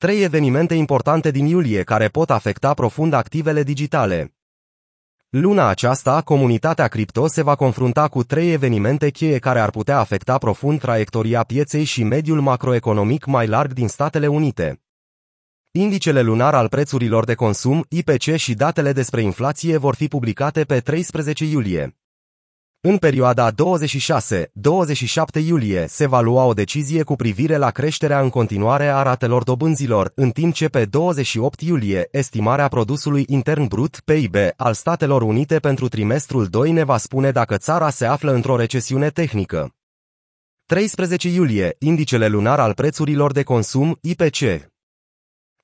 Trei 0.00 0.22
evenimente 0.22 0.74
importante 0.74 1.30
din 1.30 1.46
iulie 1.46 1.82
care 1.82 2.08
pot 2.08 2.30
afecta 2.30 2.74
profund 2.74 3.12
activele 3.12 3.62
digitale. 3.62 4.34
Luna 5.28 5.68
aceasta, 5.68 6.20
comunitatea 6.22 6.88
cripto 6.88 7.26
se 7.26 7.42
va 7.42 7.54
confrunta 7.54 8.08
cu 8.08 8.22
trei 8.22 8.52
evenimente 8.52 9.10
cheie 9.10 9.38
care 9.38 9.60
ar 9.60 9.70
putea 9.70 9.98
afecta 9.98 10.38
profund 10.38 10.80
traiectoria 10.80 11.42
pieței 11.42 11.84
și 11.84 12.02
mediul 12.02 12.40
macroeconomic 12.40 13.24
mai 13.24 13.46
larg 13.46 13.72
din 13.72 13.88
Statele 13.88 14.26
Unite. 14.26 14.82
Indicele 15.70 16.22
lunar 16.22 16.54
al 16.54 16.68
prețurilor 16.68 17.24
de 17.24 17.34
consum, 17.34 17.84
IPC 17.88 18.34
și 18.36 18.54
datele 18.54 18.92
despre 18.92 19.22
inflație 19.22 19.76
vor 19.76 19.94
fi 19.94 20.08
publicate 20.08 20.64
pe 20.64 20.80
13 20.80 21.44
iulie. 21.44 21.99
În 22.82 22.96
perioada 22.96 23.50
26-27 23.50 23.54
iulie 25.46 25.86
se 25.88 26.06
va 26.06 26.20
lua 26.20 26.44
o 26.44 26.52
decizie 26.52 27.02
cu 27.02 27.16
privire 27.16 27.56
la 27.56 27.70
creșterea 27.70 28.20
în 28.20 28.28
continuare 28.28 28.86
a 28.86 29.02
ratelor 29.02 29.42
dobânzilor, 29.42 30.12
în 30.14 30.30
timp 30.30 30.54
ce 30.54 30.68
pe 30.68 30.84
28 30.84 31.60
iulie 31.60 32.08
estimarea 32.10 32.68
produsului 32.68 33.24
intern 33.28 33.66
brut 33.66 34.00
PIB 34.04 34.34
al 34.56 34.74
Statelor 34.74 35.22
Unite 35.22 35.58
pentru 35.58 35.88
trimestrul 35.88 36.46
2 36.46 36.72
ne 36.72 36.84
va 36.84 36.96
spune 36.96 37.30
dacă 37.30 37.56
țara 37.56 37.90
se 37.90 38.06
află 38.06 38.32
într-o 38.32 38.56
recesiune 38.56 39.10
tehnică. 39.10 39.74
13 40.66 41.28
iulie, 41.28 41.76
indicele 41.78 42.28
lunar 42.28 42.60
al 42.60 42.74
prețurilor 42.74 43.32
de 43.32 43.42
consum, 43.42 43.98
IPC. 44.00 44.70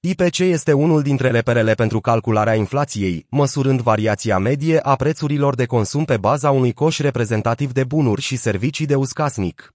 IPC 0.08 0.38
este 0.38 0.72
unul 0.72 1.02
dintre 1.02 1.30
reperele 1.30 1.74
pentru 1.74 2.00
calcularea 2.00 2.54
inflației, 2.54 3.26
măsurând 3.30 3.80
variația 3.80 4.38
medie 4.38 4.78
a 4.80 4.94
prețurilor 4.94 5.54
de 5.54 5.64
consum 5.64 6.04
pe 6.04 6.16
baza 6.16 6.50
unui 6.50 6.72
coș 6.72 6.98
reprezentativ 6.98 7.72
de 7.72 7.84
bunuri 7.84 8.20
și 8.20 8.36
servicii 8.36 8.86
de 8.86 8.94
uscasnic. 8.94 9.74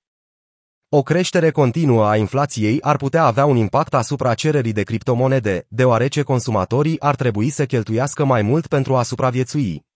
O 0.90 1.02
creștere 1.02 1.52
continuă 1.52 2.08
a 2.08 2.16
inflației 2.16 2.82
ar 2.82 2.96
putea 2.96 3.24
avea 3.24 3.46
un 3.46 3.56
impact 3.56 3.94
asupra 3.94 4.34
cererii 4.34 4.74
de 4.74 4.84
criptomonede, 4.84 5.66
deoarece 5.68 6.22
consumatorii 6.22 7.00
ar 7.00 7.16
trebui 7.16 7.50
să 7.50 7.66
cheltuiască 7.66 8.26
mai 8.26 8.42
mult 8.42 8.68
pentru 8.68 8.96
a 8.96 9.04
supraviețui. 9.04 9.91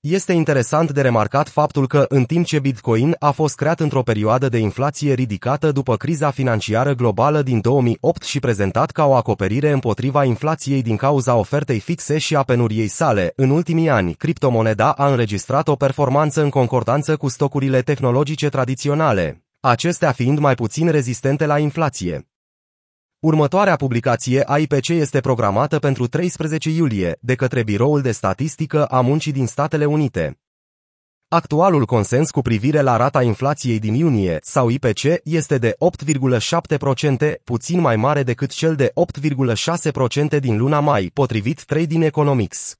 Este 0.00 0.32
interesant 0.32 0.92
de 0.92 1.00
remarcat 1.00 1.48
faptul 1.48 1.86
că, 1.86 2.04
în 2.08 2.24
timp 2.24 2.46
ce 2.46 2.58
Bitcoin 2.58 3.16
a 3.18 3.30
fost 3.30 3.54
creat 3.54 3.80
într-o 3.80 4.02
perioadă 4.02 4.48
de 4.48 4.58
inflație 4.58 5.12
ridicată 5.12 5.72
după 5.72 5.96
criza 5.96 6.30
financiară 6.30 6.92
globală 6.92 7.42
din 7.42 7.60
2008 7.60 8.22
și 8.22 8.38
prezentat 8.38 8.90
ca 8.90 9.06
o 9.06 9.14
acoperire 9.14 9.70
împotriva 9.70 10.24
inflației 10.24 10.82
din 10.82 10.96
cauza 10.96 11.34
ofertei 11.34 11.78
fixe 11.78 12.18
și 12.18 12.36
a 12.36 12.42
penuriei 12.42 12.88
sale, 12.88 13.32
în 13.36 13.50
ultimii 13.50 13.88
ani, 13.88 14.14
criptomoneda 14.14 14.92
a 14.92 15.10
înregistrat 15.10 15.68
o 15.68 15.74
performanță 15.74 16.42
în 16.42 16.50
concordanță 16.50 17.16
cu 17.16 17.28
stocurile 17.28 17.80
tehnologice 17.80 18.48
tradiționale, 18.48 19.44
acestea 19.60 20.12
fiind 20.12 20.38
mai 20.38 20.54
puțin 20.54 20.90
rezistente 20.90 21.46
la 21.46 21.58
inflație. 21.58 22.29
Următoarea 23.20 23.76
publicație 23.76 24.42
a 24.46 24.58
IPC 24.58 24.88
este 24.88 25.20
programată 25.20 25.78
pentru 25.78 26.06
13 26.06 26.70
iulie 26.70 27.18
de 27.20 27.34
către 27.34 27.62
Biroul 27.62 28.00
de 28.00 28.10
Statistică 28.12 28.84
a 28.84 29.00
Muncii 29.00 29.32
din 29.32 29.46
Statele 29.46 29.84
Unite. 29.84 30.38
Actualul 31.28 31.84
consens 31.84 32.30
cu 32.30 32.40
privire 32.40 32.80
la 32.80 32.96
rata 32.96 33.22
inflației 33.22 33.78
din 33.78 33.94
iunie 33.94 34.38
sau 34.42 34.68
IPC 34.68 35.02
este 35.24 35.58
de 35.58 35.76
8,7%, 36.06 37.42
puțin 37.44 37.80
mai 37.80 37.96
mare 37.96 38.22
decât 38.22 38.50
cel 38.50 38.74
de 38.74 38.92
8,6% 40.34 40.38
din 40.38 40.56
luna 40.56 40.80
mai, 40.80 41.10
potrivit 41.14 41.64
Trading 41.64 42.04
Economics. 42.04 42.74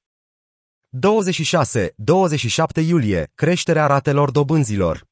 26-27 2.82 2.86
iulie, 2.86 3.30
creșterea 3.34 3.86
ratelor 3.86 4.30
dobânzilor. 4.30 5.09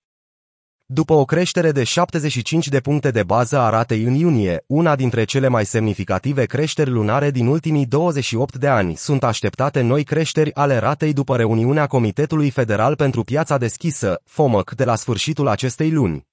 După 0.90 1.12
o 1.12 1.24
creștere 1.24 1.72
de 1.72 1.84
75 1.84 2.68
de 2.68 2.80
puncte 2.80 3.10
de 3.10 3.22
bază 3.22 3.58
a 3.58 3.68
ratei 3.68 4.02
în 4.02 4.14
iunie, 4.14 4.64
una 4.66 4.96
dintre 4.96 5.24
cele 5.24 5.48
mai 5.48 5.64
semnificative 5.64 6.44
creșteri 6.44 6.90
lunare 6.90 7.30
din 7.30 7.46
ultimii 7.46 7.86
28 7.86 8.56
de 8.56 8.66
ani, 8.68 8.96
sunt 8.96 9.24
așteptate 9.24 9.80
noi 9.80 10.04
creșteri 10.04 10.54
ale 10.54 10.76
ratei 10.76 11.12
după 11.12 11.36
reuniunea 11.36 11.86
Comitetului 11.86 12.50
Federal 12.50 12.96
pentru 12.96 13.22
Piața 13.22 13.58
Deschisă, 13.58 14.20
FOMC, 14.24 14.70
de 14.70 14.84
la 14.84 14.94
sfârșitul 14.94 15.48
acestei 15.48 15.90
luni. 15.90 16.26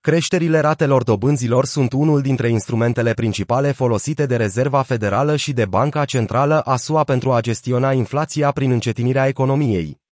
Creșterile 0.00 0.60
ratelor 0.60 1.02
dobânzilor 1.02 1.64
sunt 1.64 1.92
unul 1.92 2.20
dintre 2.20 2.48
instrumentele 2.48 3.12
principale 3.12 3.72
folosite 3.72 4.26
de 4.26 4.36
Rezerva 4.36 4.82
Federală 4.82 5.36
și 5.36 5.52
de 5.52 5.64
Banca 5.64 6.04
Centrală 6.04 6.60
a 6.60 6.76
SUA 6.76 7.04
pentru 7.04 7.32
a 7.32 7.40
gestiona 7.40 7.92
inflația 7.92 8.50
prin 8.50 8.70
încetinirea 8.70 9.26
economiei. 9.26 10.04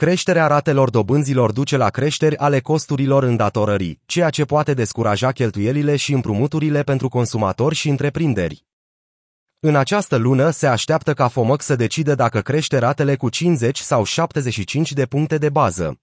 Creșterea 0.00 0.46
ratelor 0.46 0.90
dobânzilor 0.90 1.52
duce 1.52 1.76
la 1.76 1.90
creșteri 1.90 2.36
ale 2.36 2.60
costurilor 2.60 3.22
îndatorării, 3.22 4.00
ceea 4.06 4.30
ce 4.30 4.44
poate 4.44 4.74
descuraja 4.74 5.32
cheltuielile 5.32 5.96
și 5.96 6.12
împrumuturile 6.12 6.82
pentru 6.82 7.08
consumatori 7.08 7.74
și 7.74 7.88
întreprinderi. 7.88 8.64
În 9.58 9.76
această 9.76 10.16
lună 10.16 10.50
se 10.50 10.66
așteaptă 10.66 11.14
ca 11.14 11.28
FOMC 11.28 11.62
să 11.62 11.76
decide 11.76 12.14
dacă 12.14 12.40
crește 12.40 12.78
ratele 12.78 13.16
cu 13.16 13.28
50 13.28 13.78
sau 13.78 14.04
75 14.04 14.92
de 14.92 15.06
puncte 15.06 15.38
de 15.38 15.48
bază. 15.48 16.00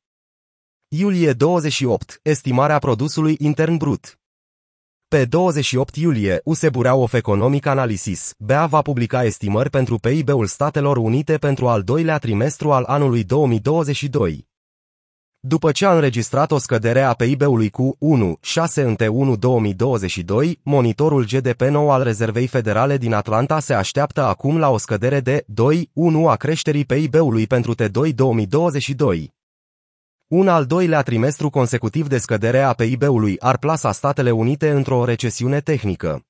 Iulie 0.88 1.34
28. 1.34 2.20
Estimarea 2.24 2.80
produsului 2.80 3.36
intern 3.40 3.78
brut. 3.78 4.20
Pe 5.10 5.26
28 5.26 5.96
iulie, 5.96 6.42
Useburea 6.44 6.96
of 6.96 7.14
Economic 7.14 7.66
Analysis, 7.66 8.34
BEA 8.38 8.66
va 8.66 8.82
publica 8.82 9.24
estimări 9.24 9.70
pentru 9.70 9.98
PIB-ul 9.98 10.46
Statelor 10.46 10.98
Unite 10.98 11.38
pentru 11.38 11.68
al 11.68 11.82
doilea 11.82 12.18
trimestru 12.18 12.72
al 12.72 12.84
anului 12.84 13.24
2022. 13.24 14.48
După 15.40 15.72
ce 15.72 15.86
a 15.86 15.94
înregistrat 15.94 16.52
o 16.52 16.58
scădere 16.58 17.02
a 17.02 17.14
PIB-ului 17.14 17.70
cu 17.70 17.98
1,6 18.54 18.74
în 18.74 18.96
T1 18.96 19.40
2022, 19.40 20.60
monitorul 20.64 21.26
GDP 21.26 21.62
nou 21.62 21.92
al 21.92 22.04
Rezervei 22.04 22.48
Federale 22.48 22.98
din 22.98 23.14
Atlanta 23.14 23.60
se 23.60 23.74
așteaptă 23.74 24.24
acum 24.24 24.58
la 24.58 24.70
o 24.70 24.78
scădere 24.78 25.20
de 25.20 25.46
2,1 25.46 25.86
a 26.28 26.36
creșterii 26.36 26.86
PIB-ului 26.86 27.48
pentru 27.48 27.76
T2 27.76 28.16
2022. 28.16 29.37
Un 30.28 30.48
al 30.48 30.66
doilea 30.66 31.02
trimestru 31.02 31.50
consecutiv 31.50 32.08
de 32.08 32.18
scădere 32.18 32.62
a 32.62 32.74
PIB-ului 32.74 33.40
ar 33.40 33.58
plasa 33.58 33.92
Statele 33.92 34.32
Unite 34.32 34.70
într-o 34.70 35.06
recesiune 35.06 35.60
tehnică. 35.60 36.22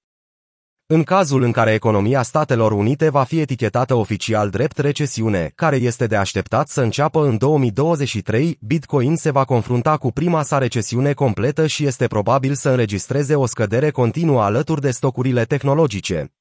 În 0.86 1.04
cazul 1.04 1.42
în 1.42 1.52
care 1.52 1.74
economia 1.74 2.22
Statelor 2.22 2.72
Unite 2.72 3.10
va 3.10 3.24
fi 3.24 3.40
etichetată 3.40 3.94
oficial 3.94 4.50
drept 4.50 4.78
recesiune, 4.78 5.52
care 5.56 5.76
este 5.76 6.08
de 6.08 6.16
așteptat 6.16 6.68
să 6.68 6.82
înceapă 6.82 7.26
în 7.26 7.38
2023, 7.38 8.58
Bitcoin 8.62 9.16
se 9.16 9.32
va 9.32 9.46
confrunta 9.46 9.98
cu 9.98 10.12
prima 10.12 10.44
sa 10.44 10.58
recesiune 10.58 11.14
completă 11.14 11.68
și 11.68 11.86
este 11.86 12.08
probabil 12.08 12.54
să 12.54 12.70
înregistreze 12.70 13.36
o 13.36 13.46
scădere 13.46 13.90
continuă 13.90 14.42
alături 14.42 14.82
de 14.82 14.92
stocurile 14.92 15.44
tehnologice. 15.44 16.37